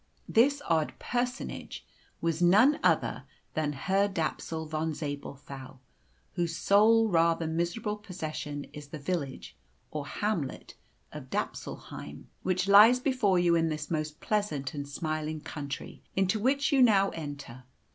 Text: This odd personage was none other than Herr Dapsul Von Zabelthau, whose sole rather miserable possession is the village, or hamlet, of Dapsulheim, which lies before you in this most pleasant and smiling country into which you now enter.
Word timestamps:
This 0.27 0.63
odd 0.67 0.93
personage 0.97 1.85
was 2.21 2.41
none 2.41 2.79
other 2.81 3.25
than 3.53 3.73
Herr 3.73 4.07
Dapsul 4.09 4.65
Von 4.67 4.95
Zabelthau, 4.95 5.77
whose 6.33 6.55
sole 6.55 7.07
rather 7.07 7.45
miserable 7.45 7.97
possession 7.97 8.63
is 8.73 8.87
the 8.87 8.97
village, 8.97 9.55
or 9.91 10.07
hamlet, 10.07 10.73
of 11.13 11.29
Dapsulheim, 11.29 12.29
which 12.41 12.67
lies 12.67 12.99
before 12.99 13.37
you 13.37 13.53
in 13.53 13.69
this 13.69 13.91
most 13.91 14.19
pleasant 14.19 14.73
and 14.73 14.89
smiling 14.89 15.39
country 15.39 16.01
into 16.15 16.39
which 16.39 16.71
you 16.71 16.81
now 16.81 17.09
enter. 17.11 17.65